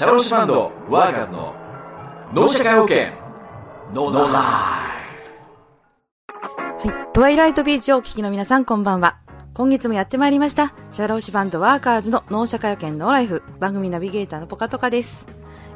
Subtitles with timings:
[0.00, 1.54] シャローシバンドワーカーズの
[2.32, 3.08] 脳社会保険
[3.92, 4.32] ノーライ
[6.88, 7.12] はい。
[7.12, 9.18] トワイライトビーチをお聞きの皆さん、こんばんは。
[9.52, 10.72] 今月もやってまいりました。
[10.90, 13.42] シャローシバンドワーカーズの脳社会保険ノーライフ。
[13.58, 15.26] 番組ナビゲーターのポカトカです。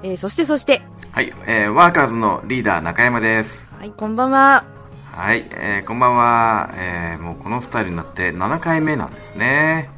[0.02, 0.80] えー、そしてそして、
[1.12, 3.70] はい、えー、ワーカーズのリーダー中山です。
[3.78, 4.64] はい、こんばんは。
[5.12, 6.70] はい、えー、こんばんは。
[6.72, 9.90] えー、もうこのスタイルになって7回目なんですね。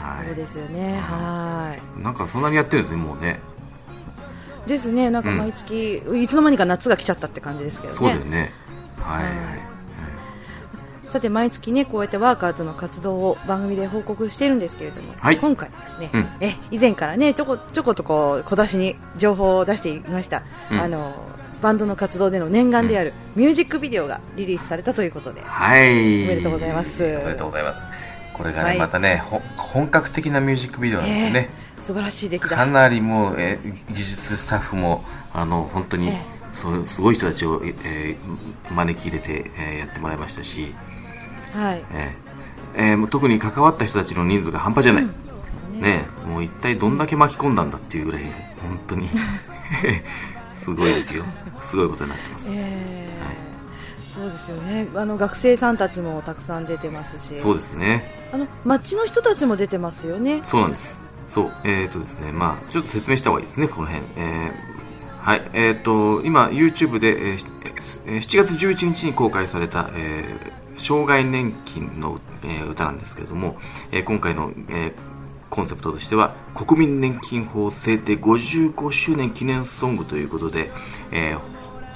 [0.00, 1.00] はそうですよね。
[1.00, 2.00] はーい。
[2.00, 2.02] い。
[2.02, 3.40] なんかそんなにやってるんですね、もうね。
[4.66, 5.10] ですね。
[5.10, 7.98] なんか毎月、いつの間にか夏が来ちゃったって感じですけどね。
[7.98, 8.52] そうだよね。
[8.98, 9.70] はい、はい。
[11.10, 21.12] さて毎月ねこうやってワーカーズの活動を番組で報告しているんですけれども、はい今回ですね、うんえ以前からねちょこちょことこう小出しに情報を出していました、うんあの
[21.60, 26.24] バンドの活動での念願であるミュージックビデオがリリースされたということで、はい。
[26.24, 28.09] おめでとうございますおめでとうございます。
[28.40, 28.78] これがね、はい。
[28.78, 31.50] またね、ほ本格的なミュージックビデオなんですね。
[31.52, 32.56] えー素晴らしい出来だ。
[32.58, 36.20] かなりもう、えー技術スタッフもあの本当に、え
[36.52, 40.74] そうすごい人たちを、えー招き入れて、えーやってもらいましたし、
[41.54, 41.84] はい。
[41.92, 45.06] えーえーもう特に関わった人たちの人数が半端じゃない、
[45.80, 48.22] ねもう一体どんだけ巻き込んだんだっていうぐらい
[48.62, 49.08] 本当に。
[50.64, 51.24] すごいですよ。
[51.62, 52.99] すごいことになってます、えー
[54.14, 54.88] そうですよね。
[54.94, 57.40] あの学生さんたちもたくさん出てますし。
[57.40, 58.04] そうですね。
[58.32, 60.42] あの街の人たちも出てますよね。
[60.46, 61.00] そうなんです。
[61.32, 61.52] そう。
[61.64, 62.32] えっ、とですね。
[62.32, 63.68] まあちょっと説明した方がいいですね。
[63.68, 64.04] この辺。
[64.16, 64.70] えー
[65.20, 65.42] はい。
[65.52, 67.46] えっ、と今 YouTube で、えーし
[68.06, 73.56] えー7月11日に公開された、えー障害年金の、えー歌なんですけれども、
[73.92, 74.92] えー今回の、えー
[75.50, 80.70] コンセプトとしては国民年金法制定55周年記念ソングということで、
[81.10, 81.38] えー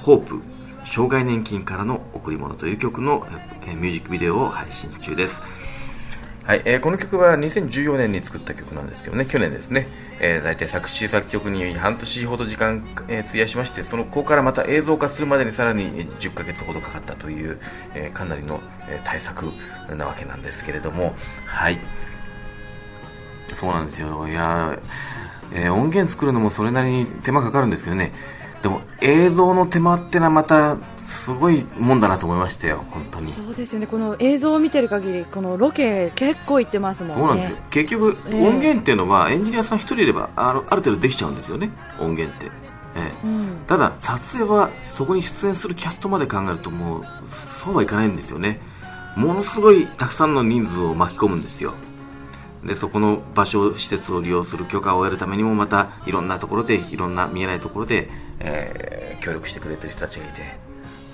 [0.03, 0.39] ホープ
[0.85, 3.27] 障害年金からの贈り物という曲の、
[3.65, 5.41] えーミュージックビデオを配信中です
[6.43, 9.87] はい、えーこの曲は2014年に作った曲なんですけどね、去年ですね、
[10.19, 17.57] えー、大体作詞作曲に半年ほど時間、えー費やしまして、そのここからまた映像化するまでにさらにえー10ヶ月ほどかかったという、
[17.95, 19.45] えーかなりの、えー対策
[19.97, 21.15] なわけなんですけれども、
[21.47, 21.79] はい。
[23.55, 24.27] そうなんですよ。
[24.27, 28.11] いやー、えー音源作るのもそれなりに手間かかるんですけどね、
[28.65, 33.31] でも映像の手間ってのはまたすごいもんだなと思いましたよ、本当に。
[33.31, 33.85] そうですよね。
[33.85, 37.15] この映像を見てる限りこのロケ結構行ってますもんね。
[37.15, 37.57] そうなんですよ。
[37.69, 38.47] 結局、ええ。
[38.47, 41.69] 音源っていうのはエンジニアさん一人いればあのある程度できちゃうんですよね。
[41.99, 42.47] 音源って、
[42.95, 43.27] ええ。
[43.27, 43.57] うん。
[43.67, 48.59] ただ撮影はそこに出演するキャストまで考えるともうそうはいかないんですよね。
[49.15, 51.75] ものすごいたくさんの人数を巻き込むんですよ。
[52.63, 58.09] でそこの場所施設を利用する許可を得るためにもまたいろんなところでいろんな見えないところで、
[58.39, 60.41] えー協力してくれてる人たちがいて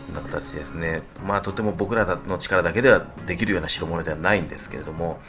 [0.07, 5.19] そんな形ですね、まあ、とても僕らの力だけではできるような代物ではないんですけれども。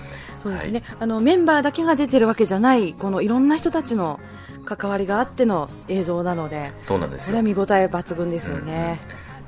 [0.43, 4.19] そうですね、あのメンバーだけが出てるわけじゃないこのいろんな人たちの
[4.65, 7.27] 関わりがあっての映像なのでそうなんですよ。
[7.27, 8.99] これは見応え抜群ですよね、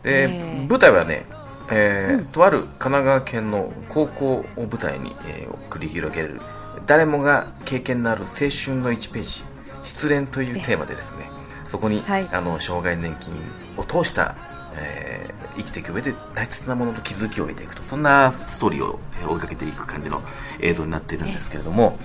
[0.05, 1.27] で、ええ舞台はね、
[1.73, 6.41] えーとある神奈川県の高校を舞台に、えー繰り広げる。
[6.87, 9.43] 誰もが経験のある青春の1ページ。
[9.85, 11.29] 失恋というテーマでですね
[11.75, 12.29] そこに、はい。
[12.33, 13.35] あの障害年金
[13.77, 14.37] を通した、
[14.77, 20.21] えー生きていく上で大切なものと気づきを得ていくとそんなストーリーをえー追いかけていく感じの
[20.61, 21.97] 映像になっているんですけれども、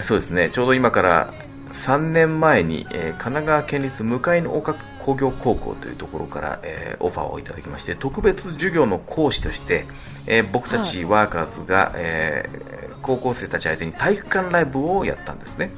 [0.00, 0.50] そうですね。
[0.52, 1.32] ちょうど今から
[1.72, 4.74] 3年前に、えー神奈川県立向かいの岡
[5.04, 9.86] 工業高校というところから、えーオファーをいただきまして特別授業の講師として、
[10.26, 15.70] えー僕たちワーカーズが、えー高校生たち相手に体育館ライブをやったんですね、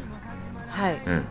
[0.68, 1.02] はい、はい。
[1.06, 1.24] うん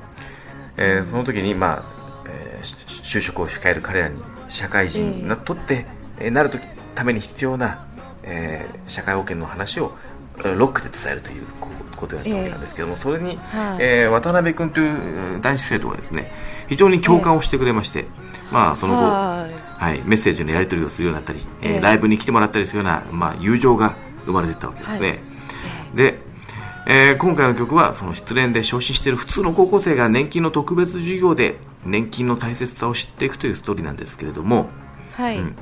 [0.78, 1.84] えーその時に、まあ
[2.28, 5.86] えーし就職を控える彼らに社会人になとって、
[6.20, 6.50] えーなる
[6.96, 7.88] ために必要な、
[8.24, 9.92] えー社会保険の話を
[10.40, 13.78] えーロックで伝えるというこことをやったわけなんですけども、それに、はい。
[13.80, 16.32] えー渡辺君という男子生徒がですね
[16.68, 18.06] 非常に共感をしてくれまして、
[18.52, 19.54] まあ、その後、はい。
[19.82, 23.96] はい、メッセージのやり取りをするようになったり、えーええライブに来てもらったりするような、まあ、友情が
[24.26, 25.20] 生まれていったわけですね、はい。
[25.96, 26.20] で、
[26.88, 34.70] えー今回の曲はその失恋で昇進している普通の高校生が年金の特別授業で年金の大切さを知っていくというストーリーなんですけれども、
[35.14, 35.56] はい、うん。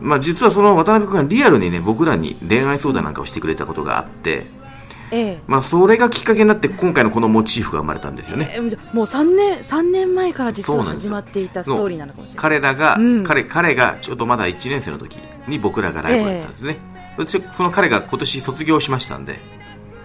[0.00, 4.46] まあ、実はその渡辺君がリアルにね僕らに恋愛相談なんかをしてくれたことがあって、
[5.12, 5.40] ええ。
[5.46, 12.42] まあ、それがきっかけになって今回のこのモチーフが生まれたんですよね、えーじゃあもう3年三年前から実は始まっていたストーリーなのかもしれない。
[12.42, 13.24] 彼らが、うん。
[13.24, 16.76] 彼彼がちょうどまだ1年生の時に僕らがライブをやったんですね、
[17.16, 19.38] そしてその彼が今年卒業しましたんで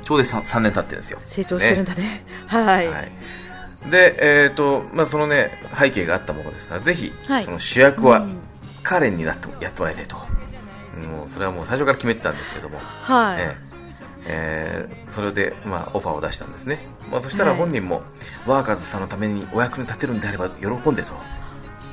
[0.06, 1.20] ちょうど 3, 3年経ってるんですよ。
[1.26, 2.24] 成長してるんだね。
[2.48, 3.12] はい、はい、
[3.90, 7.46] で、えーとまあ、そのね背景があったものですからぜひ、はい。
[7.46, 8.38] その主役はうん。
[8.84, 13.58] 彼になってやってもらいたいと、もうそれはもう最初から決めてたんですけども、はい、え
[14.28, 16.80] ええーそれで、まあ、オファーを出したんですね、
[17.10, 17.60] まあ、そしたらはい。
[17.60, 18.04] 本人も、
[18.46, 21.14] ワーカーズさんのためにお役に立てるんであれば喜んでと、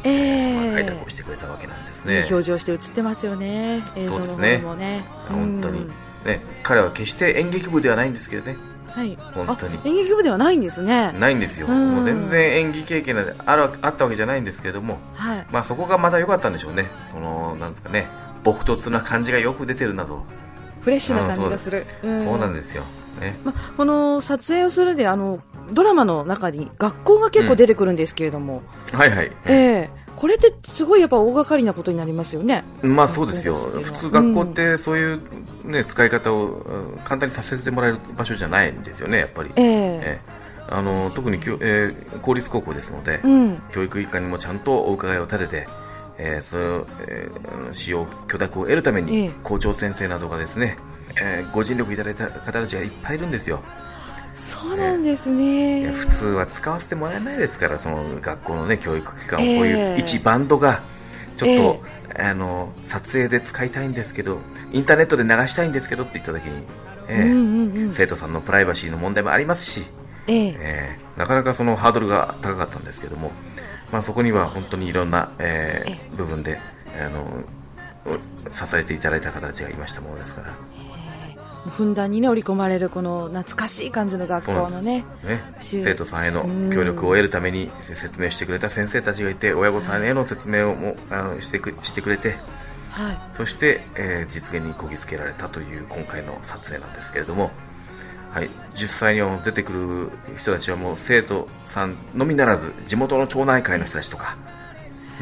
[0.04, 2.26] ええ開拓をしてくれたわけなんですいいね。
[2.28, 3.82] 表情して映ってますよね。
[3.96, 4.58] 映像の方そうですね。
[4.58, 5.78] もね本当に。
[5.78, 5.92] うん
[6.24, 9.16] ね、彼は決して演劇部ではないんですけどね、はい。
[9.34, 9.78] 本当に。
[9.78, 11.12] あ演劇部ではないんですね。
[11.12, 11.96] ないんですよ、うん。
[11.96, 15.46] もう全然演技経験があるあったわけじゃないんですけれども、はい。
[15.50, 18.06] まあ、そこがまた良かったんでしょうね、そのなんですかね、
[18.44, 20.24] 朴突な感じがよく出てるなど、
[20.82, 21.86] フレッシュな感じがする。
[22.02, 22.24] うん。
[22.24, 22.82] そうなんですよ、
[23.20, 25.40] ね、ま、この撮影をするであの
[25.72, 32.62] ドラマの中に学校が結構出てくるんですけれども、はいはい、ええこれってすごいやっぱ大掛かりなことになりますよね。
[32.80, 35.20] まあそうですよ、普通、学校ってそういう、
[35.64, 39.50] ね使い方をうん簡単にさせてもらえる場所じゃないんですよね、やっぱり。
[39.56, 39.64] ええ。
[39.66, 40.20] ええ。
[40.70, 43.62] あの特にきょ、えー公立高校ですので、うん。
[43.72, 45.68] 教育一環にもちゃんとお伺いを立てて、
[46.18, 49.06] えー、それを、えー使用許諾を得るためええ。
[49.26, 50.76] に校長先生などがですね、
[51.20, 53.60] えーご尽力いただいた方たちがいっぱいいるんですよ、
[54.52, 60.82] そうなんですいねや普通は使わせてもらえないですからその学校の、ね、教育機関をこうえいうえ一バンドが
[61.38, 61.82] ちょっ
[62.14, 64.38] と、あの撮影で使いたいんですけど
[64.70, 66.62] インターネットで流したいんですけどって言った時に、
[67.08, 67.92] ええうんうんうん。
[67.94, 69.82] 生徒さんのプライバシーの問題もありますし、
[70.26, 70.56] ええ。
[70.58, 73.32] えーなかなかそのハードルが高かったんですけども、
[73.92, 76.58] まあ、そこには本当にいろんな、えーえ部分で
[76.98, 77.44] あの
[78.50, 80.54] 支えていただいた方たちがいましたものですから、
[81.70, 92.34] ふんだんにね織り込まれるこの懐かしい感じの学校のねね、生徒さんへの協力を得るために説明してくれた先生たちがいて親御さんへの説明をもあのしてくしてくれて
[92.92, 93.16] はい。
[93.36, 97.50] そして、えー実現にこぎつけられたという今回の撮影なんですけれども、
[98.30, 104.36] はい、実際には出てくる人たちはもう生徒さんのみならず地元の町内会の人たちとか、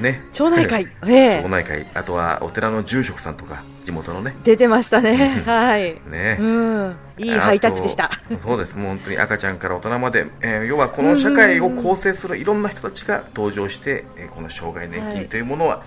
[0.00, 0.88] ね、町内会。
[1.06, 1.42] ええ。
[1.42, 1.86] 町内会。
[1.94, 4.34] あとはお寺の住職さんとか地元のね。
[4.44, 5.42] 出てましたね。
[5.46, 6.00] はい。
[6.08, 6.36] ね。
[6.40, 6.96] うん。
[7.18, 8.10] いいハイタッチでした。
[8.42, 8.76] そうです。
[8.76, 15.82] もう本当に赤ちゃんから大人まで、えー要はこの社会を構成するいろんな人たちが登場して、えーこの障害年金というものは、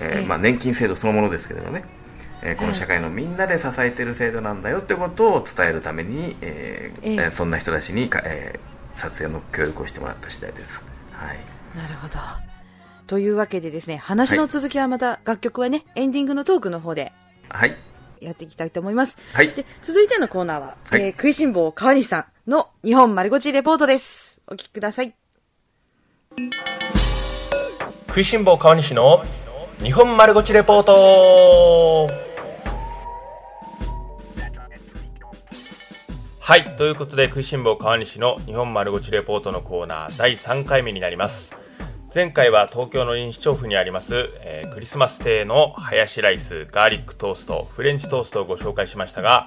[0.00, 0.26] えーええ。
[0.26, 1.84] まあ、年金制度そのものですけれどね、
[2.42, 7.14] えーこの社会のみんなで支えている制度なんだよってことを伝えるために、えーええ。
[7.14, 10.82] えーそんな人たちにか、えー撮影の協力をしてもらった次第です。
[11.12, 11.38] はい。
[11.74, 12.18] なるほど
[13.10, 17.10] というわけでですね話の続きはまた楽曲はねエンディングのトークの方で
[17.48, 17.76] はい。
[18.20, 19.18] やっていきたいと思います。
[19.32, 19.52] はい。
[19.52, 21.02] で、続いてのコーナーは、はい。
[21.02, 24.40] えー食いしん坊川西さんの日本丸ごちレポートです。
[24.46, 25.12] お聞きください。
[28.06, 29.24] 食いしん坊川西の
[29.82, 32.06] 日本丸ごちレポート。
[36.38, 36.76] はい。
[36.76, 41.59] ということで食いしん坊川西の日本丸ごちレポートのコーナー第3回目になります
[42.12, 49.46] 前回は東京の臨市調布にあります、えークリスマス亭のハヤシライスガーリックトーストフレンチトーストをご紹介しましたが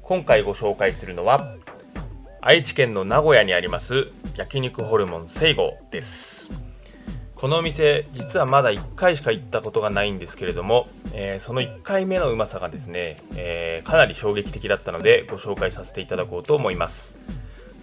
[0.00, 1.54] 今回ご紹介するのは
[2.40, 6.50] 愛知県の名古屋にあります焼肉ホルモンセイゴです。
[7.34, 17.14] このお店実はまだ1回しか行ったことがないんですけれども、えーその1回目のうまさがですね、えーかなり衝撃的だったのでご紹介させていただこうと思います。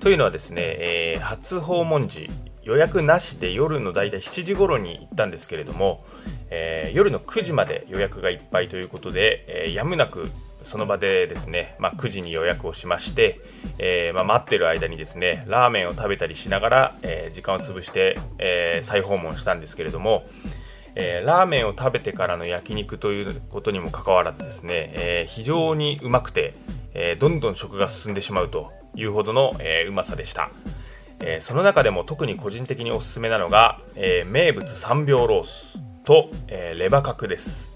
[0.05, 2.29] というのはですね、えー初訪問時
[2.61, 6.05] 予約なしで夜の大体7時頃に行ったんですけれども、
[6.51, 10.29] えー夜の9時まで予約がいっぱいということで、えーやむなく
[10.61, 13.39] その場でですね、まあ、9時に予約をしまして、
[13.79, 20.27] えーまあ、待ってる間にですねラーメンを食べたりしながら、えー時間を潰して、えー再訪問したんですけれども、
[20.93, 26.53] えーラーメンを食べてからの焼肉ということにもかかわらずですね、えー非常にうまくて、
[26.93, 28.71] えーどんどん食が進んでしまうと。
[28.95, 30.49] いうほどの、えーうまさでした、
[31.19, 37.71] えーその中でも特に個人的におすすめなのが、えー名物3秒ロースと、えーレバ角です。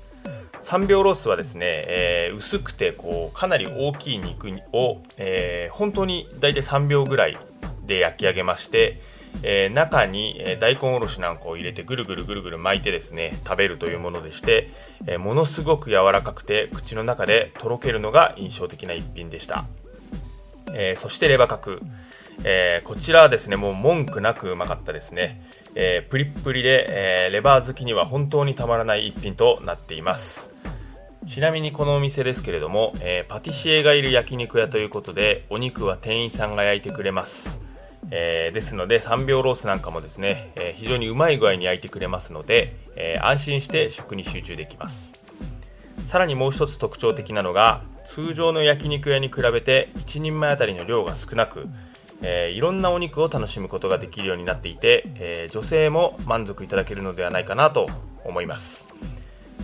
[0.64, 7.38] 3秒ロースはですね、えー薄くてこうかなり大きい肉を、えー本当に大体3秒ぐらい
[7.86, 9.02] で焼き上げまして、
[9.42, 14.70] えー中に、え大根おろしなんかを入れてぐるぐるぐるぐる巻いてですね食べるというものでして、
[15.08, 19.66] えものすごく柔らかくて口の中でとろけるのが印象的な一品でした、
[20.74, 21.80] えーそしてレバ角
[22.44, 25.42] えーこちらはですね、もう文句なくうまかったですね。
[25.76, 30.50] えープリップリで、えーレバー好きには本当にたまらない一品となっています。
[31.28, 37.60] ちなみにこのお店ですけれども、えーパティシエがいる焼肉屋ということで、お肉は店員さんが焼いてくれます。
[38.12, 45.14] えーですので、3秒ロースなんかもですね、えー非常にうまい具合に焼いてくれますので、え安心して食に集中できます。
[46.08, 47.82] さらにもう一つ特徴的なのが
[48.14, 51.68] 通常の焼肉屋に比べて1人前あたりの量が少なく、
[52.22, 57.88] えーいろんなお肉を楽しむことができるようになっていて、えー女性も満足いただけるのではないかなと
[58.26, 58.88] 思います、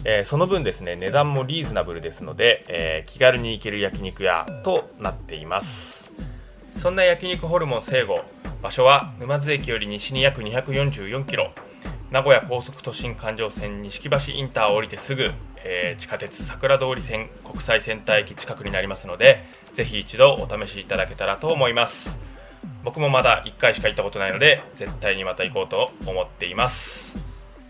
[0.04, 6.14] えーその分ですね値段もリーズナブルですので、えー気軽に行ける焼肉屋となっています。
[6.82, 8.24] そんな焼肉ホルモン聖護
[8.62, 11.52] 場所は沼津駅より西に約244キロ。
[12.16, 15.32] 名古屋高速都心環状線錦橋インターを降りてすぐ、
[15.66, 19.44] えー、地下鉄桜通り線国際センター駅近くになりますので
[19.74, 22.18] ぜひ一度お試しいただけたらと思います。
[22.86, 27.18] 僕もまだ1回しか行ったことないので絶対にまた行こうと思っています。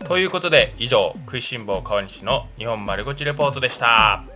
[0.06, 4.35] ということで以上食いしん坊川西の日本丸ごちレポートでした。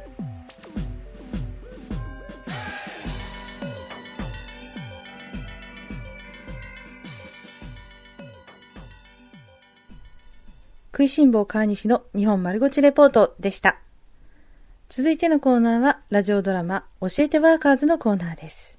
[11.00, 13.78] 食いしん坊川西の日本丸ごちレポートでした。
[14.90, 18.78] 続いてのコーナーは、ラジオドラマ、教えてワーカーズのコーナーです。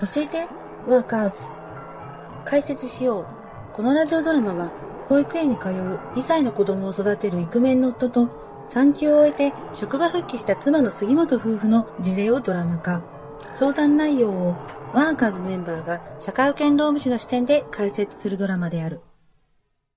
[0.00, 0.48] 教えて
[0.88, 1.38] ワーカーズ。
[2.44, 3.26] 解説しよう。
[3.74, 4.72] このラジオドラマは、
[5.08, 8.28] 保育園に通う2歳の子供を育てるイクメンの夫と、
[8.68, 13.17] 産休を終えて職場復帰した妻の杉本夫婦の事例をドラマ化。
[13.54, 14.56] 相談内容を
[14.94, 19.00] ワーカーズメンバーが社会保険労務士の視点で解説するドラマである。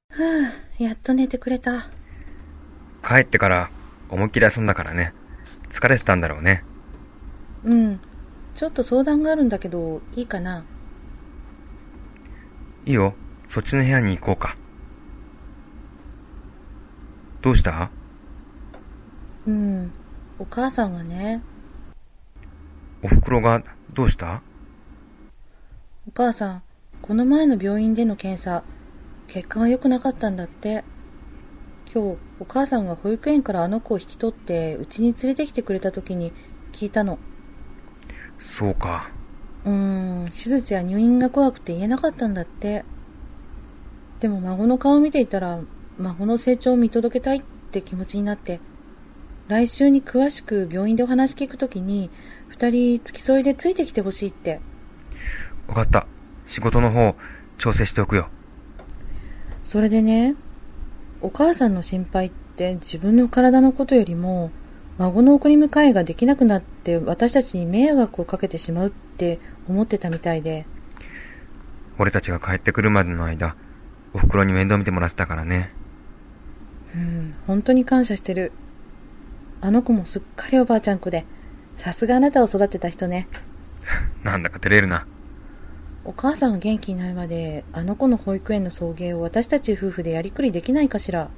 [0.10, 1.90] ふぅ、やっと寝てくれた。
[3.08, 3.70] 帰ってから
[4.10, 5.14] 思いっきり遊んだからね。
[5.70, 6.64] 疲れてたんだろうね。
[7.64, 8.00] うん。
[8.56, 10.66] ちょっと相談があるんだけど、いいかな？
[12.86, 13.14] いいよ。
[13.48, 14.58] そっちの部屋に行こうか。
[17.42, 17.90] どうした？
[19.48, 19.92] うん。
[20.38, 21.42] お母さんがね、
[23.04, 24.42] お袋がどうした？
[26.08, 26.64] お母さん、
[27.02, 28.64] この前の病院での検査、
[29.28, 30.84] 結果が良くなかったんだって。
[31.94, 36.32] 今日、お母さんが保育園からあの子を引き取って、うちに連れてきてくれた時に
[36.72, 37.18] 聞いたの。
[38.40, 39.10] そうか。
[39.66, 39.72] うー
[40.24, 42.86] ん、手術や入院が怖くて言えなかったんだって。
[44.20, 45.60] でも孫の顔を見ていたら、
[45.98, 47.42] 孫の成長を見届けたいっ
[47.72, 48.60] て気持ちになって、
[49.52, 52.10] 来週に詳しく病院でお話聞くときに、
[52.48, 54.62] 二人付き添いでついてきてほしいって。
[55.68, 56.08] わかった。
[56.48, 57.18] 仕事の方、
[57.58, 58.30] 調整しておくよ。
[59.66, 60.36] それでね、
[61.20, 64.52] お母さんの心配って自分の体のことよりも、
[64.98, 70.66] 孫の送り迎えができなくなって私たちに迷惑をかけてしまうって思ってたみたいで、
[72.00, 73.58] 俺たちが帰ってくるまでの間、
[74.14, 75.72] お袋に面倒見てもらってたからね。
[76.96, 78.54] うん、本当に感謝してる。
[79.62, 81.26] あの子もすっかりおばあちゃん子で、
[81.76, 83.28] さすがあなたを育てた人ね。
[84.24, 85.06] なんだか照れるな。
[86.04, 91.30] お母さんが元気になるまで、あの子の保育園の送迎を私たち夫婦でやりくりできないかしら。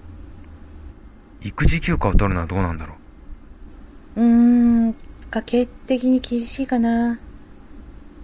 [1.42, 2.96] 育児休暇を取るのはどうなんだろ
[4.15, 4.22] う。
[4.22, 4.25] うー
[4.89, 4.96] ん、
[5.30, 7.20] 家計的に厳しいかな。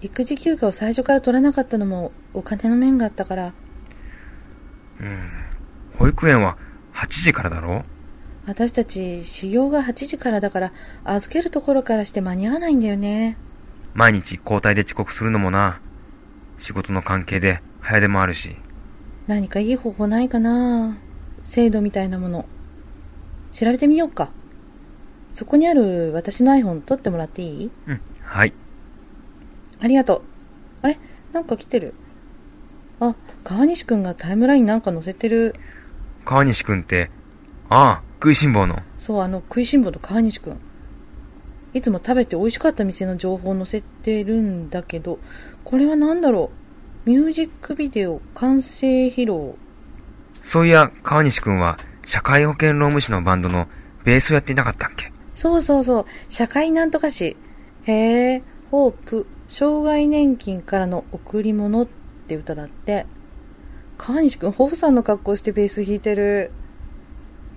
[0.01, 3.53] 育児休暇を最初から取らなかったのもお金の面があったから、
[5.97, 6.57] 保育園は
[6.93, 7.83] 8時からだろ
[8.49, 13.37] 私たち始業が8時からだから、預けるところからして間に合わないんだよね。
[13.93, 15.79] 毎日交代で遅刻するのもな。
[16.57, 18.55] 仕事の関係で早出もあるし。
[19.27, 20.97] 何かいい方法ないかな？
[21.43, 22.47] 制度みたいなもの。
[23.51, 24.31] 調べてみようか。
[25.35, 27.71] そこにある私の iPhone 取ってもらっていい？
[27.85, 28.53] うん、はい。
[29.79, 30.21] ありがとう。
[30.81, 30.97] あれ？
[31.33, 31.93] なんか来てる。
[32.99, 35.53] あ、川西くんがタイムラインなんか載せてる。
[36.25, 37.11] 川西くんって、
[37.69, 38.79] ああ、食いしん坊の。
[38.97, 40.57] そう、あの、食いしん坊の川西くん。
[41.73, 45.19] いつも食べて美味しかった店の情報を載せてるんだけど、
[45.63, 46.51] これは何だろ
[47.05, 47.09] う？
[47.09, 49.53] ミュージックビデオ完成披露。
[50.41, 53.67] そういや、川西くんは、社会保険労務士のバンドの
[54.03, 55.11] ベースをやっていなかったっけ？
[55.35, 57.37] そうそうそう、社会なんとかし。
[57.83, 61.87] へえ、ホープ、障害年金からの贈り物っ
[62.27, 63.05] て歌だって。
[63.97, 66.51] 川西くん、ホープさんの格好してベース弾いてる。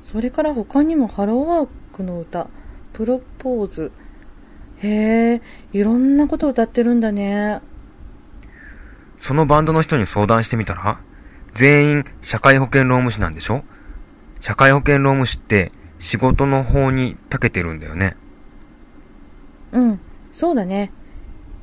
[0.05, 2.49] それから他にもハローワークの歌、
[2.93, 3.93] プロポーズ。
[4.79, 5.43] へえ、
[5.73, 7.61] いろんなこと歌ってるんだね。
[9.19, 10.99] そのバンドの人に相談してみたら
[11.55, 13.63] 全員社会保険労務士なんでしょ？
[14.41, 18.17] 社会保険労務士って仕事の方に長けてるんだよね。
[19.71, 20.01] うん、
[20.33, 20.91] そうだね。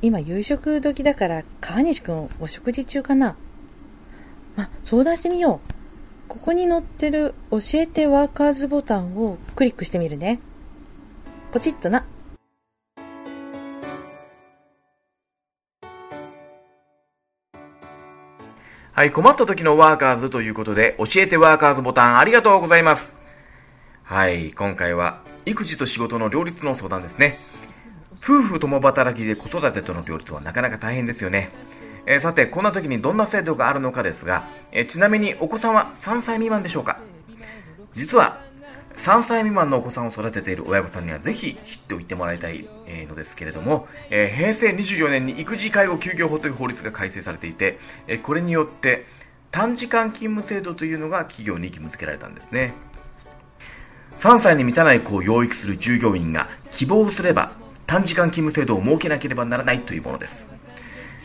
[0.00, 3.36] 今夕食時だから川西くんお食事中かな。
[4.56, 5.79] ま、相談してみよう。
[6.30, 10.38] ここに載ってる教えてワーカーズボタンをクリックしてみるね。
[11.50, 12.06] ポチッとな。
[18.92, 23.18] はい、困った時のワーカーズということで、教えてワーカーズボタンありがとうございます。
[24.04, 27.38] はい、今回は、育児と仕事の両立の相談ですね。
[28.22, 31.50] 夫婦共働きで子育てとの両立はなかなか大変ですよね。
[32.10, 36.98] えーさて、こんな時にどんな制度があるのかですが、えーちなみにお子さんは3歳未満でしょうか？
[37.92, 38.40] 実は、
[38.96, 42.66] 3歳未満のお子さんを育てている親御さんにはぜひ知っておいてもらいたい
[43.08, 49.06] のですけれども、えー平成24年に育児介護休業法という法律が改正されていて、えこれによって
[49.52, 52.74] 短時間勤務制度というのが企業に義務付けられたんですね。
[54.16, 57.52] 3歳に満たない子を養育する従業員が希望すれば
[57.86, 60.48] 短時間勤務制度を設けなければならないというものです。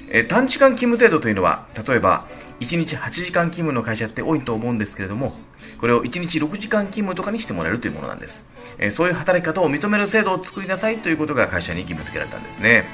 [0.10, 2.26] え短時間勤務制度というのは、例えば
[2.60, 5.34] 1日8時間勤務の会社って多いと思うんですけれども、
[5.80, 8.46] これを1日6時間勤務とかにしてもらえるというものなんです。
[8.78, 12.86] えそういう働き方を認める制度を作りなさいということが会社に義務付けられたんですね。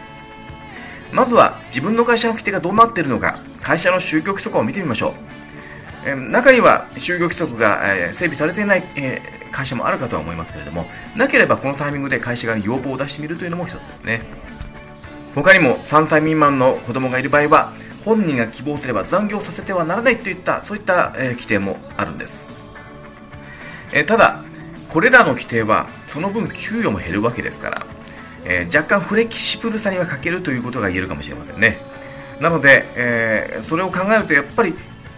[1.12, 5.14] まずは自分の会社の規定がどうなっているのか、会社の就業規則を見てみましょう。
[6.04, 14.22] え中には就業規則が、え整備されていない、え会社もあるかとは思いますけれども、なければこのタイミングで会社が要望を出してみるというのも一つですね。
[15.36, 17.74] 他にも3歳未満の子供がいる場合は、
[18.04, 22.46] 本人が希望すれば残業させてはならないといった、そういった、えー規定もあるんです。
[23.94, 24.44] えーただ、
[24.90, 27.86] これらの規定はその分給与も減るわけですから、
[28.46, 31.78] えー若干フレキシブルさには欠けるということが言えるかもしれませんね。
[32.40, 34.74] なので、えそれを考えるとやっぱり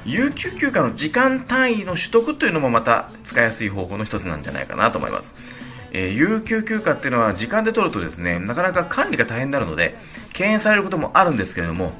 [0.05, 5.34] 有給休暇の時間単位の取得というのもまた使いやすい方法の一つなんじゃないかなと思います。
[5.94, 9.96] えー有給休暇っていうのは時間で取るとですね、なかなか管理が大変になるので、
[10.34, 11.94] 敬遠されることもあるんですけれども、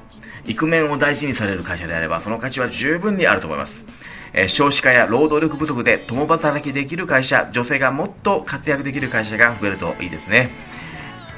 [0.46, 3.86] イクメンを大事にされる会社であれば、その価値は十分にあると思います。
[4.34, 10.50] えー少子化や労働力不足で共働きできる会社、女性がもっと活躍できる会社が増えるといいですね。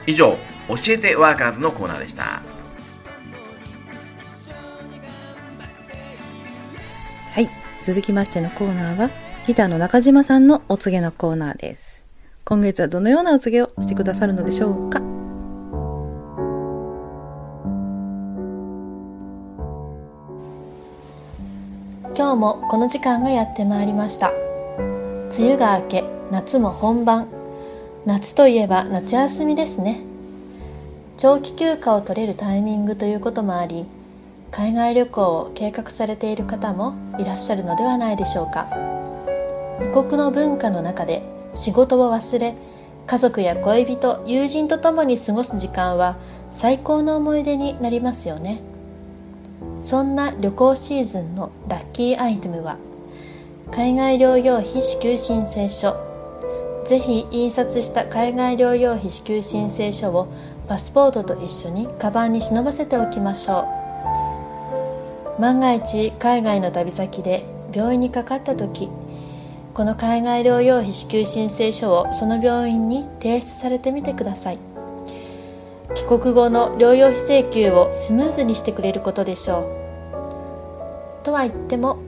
[0.08, 0.38] 以上、
[0.70, 2.42] 教えてワーカーズのコーナーでした。
[7.34, 7.50] はい。
[7.84, 9.10] 続きましてのコーナーは、
[9.46, 11.95] ギターの中島さんのお告げのコーナーです。
[12.48, 15.00] 今月はどのようなお告げをしてくださるのでしょうか？
[22.16, 24.30] 今日もこの時間がやってまいりました。
[25.36, 27.28] 梅雨が明け夏も本番。
[28.06, 30.02] 夏といえば夏休みですね。
[31.18, 33.88] 長期休暇を取れるタイミングということもあり
[34.52, 38.68] 海外旅行を計画されている方もいらっしゃるのではないでしょうか。
[39.82, 42.54] 異国の文化の中で仕事を忘れ
[43.08, 46.18] 家族や恋人友人と共に過ごす時間は
[46.52, 48.62] 最高の思い出になりますよね。
[49.80, 52.78] そんな旅行シーズンのラッキーアイテムは
[53.72, 55.96] 海外療養費支給申請書
[56.86, 60.28] ぜひ印刷した海外療養費支給申請書を
[60.68, 63.68] パスポートと一緒にカバンに忍ばせておきましょ
[65.38, 65.42] う。
[65.42, 68.90] 万が一海外の旅先で病院にかかった時
[69.76, 74.60] この海外療養費支給申請書をその病院に提出されてみてください。
[75.94, 79.60] 帰国後の療養費請求をスムーズにしてくれることでしょ
[81.22, 81.24] う。
[81.26, 82.00] とは言っても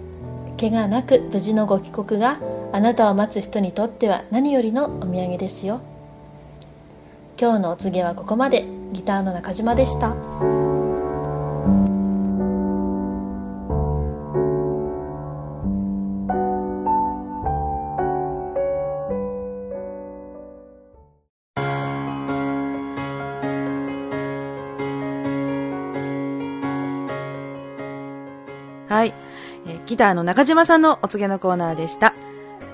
[0.57, 2.39] 怪我なく無事のご帰国が
[2.71, 5.81] あなたを待つ人にとっては何よりのお土産ですよ。
[7.39, 8.77] 今日のお告げはここまで。
[8.93, 10.56] ギターの中島でした。
[29.87, 32.13] ギターの中島さんのお告げのコーナーでした。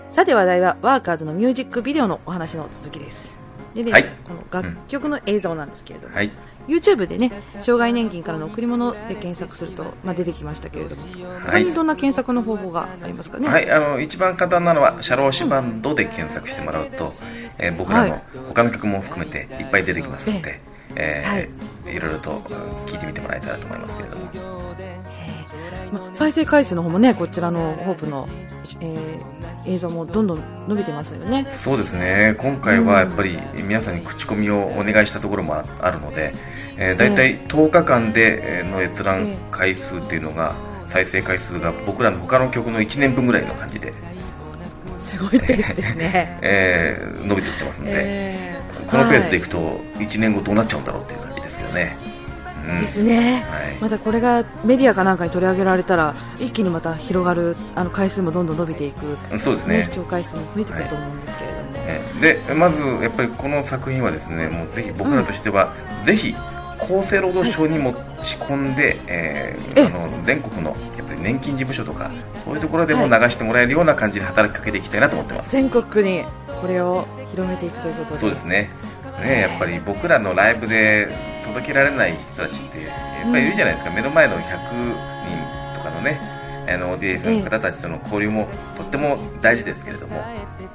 [0.10, 3.40] さて話題はワーカーズのミュージックビデオのお話の続きです。
[3.76, 6.32] でね、はいこの楽曲の映像なんですけれども、はい。
[6.68, 11.04] YouTube でね、障害年金からの贈り物で検索すると、まあ、出てきましたけれども、
[11.46, 13.48] 他にどんな検索の方法がありますかね？
[13.48, 17.12] はい、あの一番簡単なのはシャローシバンドで検索してもらうと、
[17.60, 20.62] えー僕らはの他の曲も含めていっぱい出てきますので、
[20.96, 21.40] えは
[21.92, 22.40] いいろいろと
[22.88, 24.24] 聞いてみてもらえたらと思いますけれども、
[25.94, 28.28] まあ再生回数の方もね、こちらのホープの、
[28.82, 29.34] えー
[29.66, 31.48] 映像もどんどん伸びてますよね。
[31.56, 36.34] そうですね、今回はやっぱり皆さんに口コミをお願いしたところもああるので、
[36.78, 40.54] えー、大体10日間でえーの閲覧回数っていうのが、
[40.88, 43.94] 再生回数が僕らの他の曲の1年分ぐらいの感じで、
[45.00, 46.40] すごいペースですね。
[46.42, 49.40] えー伸びていってますので、えーこのペースでい。
[49.40, 51.96] くはと1年後どうなっちゃうんだろうっていう感じですけどね。
[52.64, 52.78] うん。
[52.78, 53.46] ですね。
[53.50, 53.78] はい。
[53.82, 59.84] またこれがメディアかなんかに取り上げられたら一気にまた広がるあの回数もどんどん伸びていく、そうですね。
[59.84, 62.02] 視聴回数も増えてくると思うんですけれども、え
[62.48, 65.74] でまずやっぱりこの作品はですねもうぜひ僕らとしては、
[66.06, 66.36] ぜひ
[66.80, 69.86] 厚生労働省に持ち込んで、えーえ。
[69.86, 72.12] あの全国のやっぱり年金事務所とか
[72.46, 76.24] そういうところでも流してもらえるような感じで働きかけていきたいなと思ってます、全国に
[76.62, 78.20] これを広めていくということで。
[78.20, 78.70] そうですね
[79.22, 81.10] ねやっぱり僕らのライブで
[81.44, 82.90] 届けられない人たちってや
[83.28, 86.20] っぱりいるじゃないですか、目の前の100人とかのね
[86.68, 88.48] あの ODS の方たちとの交流も
[88.78, 90.22] とっても大事ですけれども、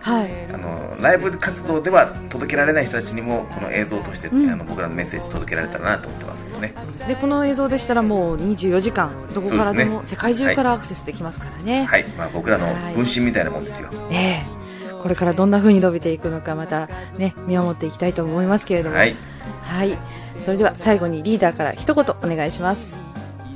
[0.01, 0.31] はい。
[0.53, 4.51] あのライブ活動では届けられない人たちにもこの映像として、うん。
[4.51, 6.75] あの僕らのメッセージ届けられたらなと思ってますけどね。
[6.77, 13.89] そうですねこの映像でしたらもう24時間どこからでも世界中からアクセスできますからね、はい、まあ、僕らの分身みたいなもんですよ。
[14.11, 14.58] ええ
[15.03, 18.97] これからどんな風に伸びていくのかまたね見守っていきたいと思いますけれども。
[18.97, 19.17] はい。
[19.63, 19.97] はい。
[20.41, 22.97] それでは最後にリーダーから一言お願いします。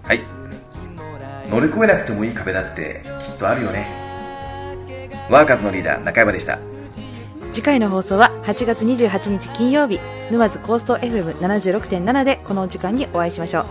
[0.04, 0.20] はい。
[1.48, 3.86] 乗り越えなくてもいい壁だってきっとあるよね。
[5.30, 6.58] ワーカーズのリーダー中山でした。
[7.52, 10.00] 次回の放送は8月28日金曜日
[10.30, 13.66] 沼津コースト FM76.7 でこの時間にお会いしましょ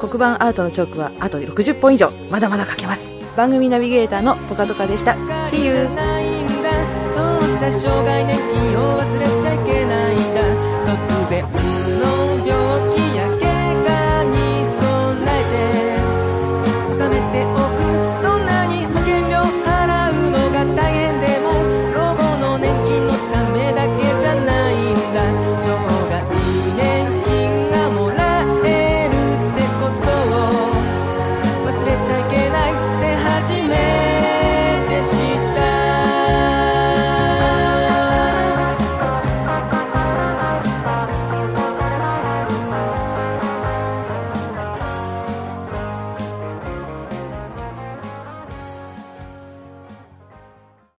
[0.00, 0.08] う。
[0.08, 2.10] 黒板アートのチョークはあと60本以上。
[2.30, 3.12] まだまだ書けます。
[3.36, 5.12] 番組ナビゲーターのポカトカでした。
[5.50, 6.19] See you!
[7.72, 9.39] 生涯年金を忘れて